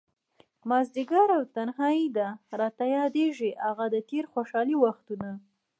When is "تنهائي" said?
1.55-2.07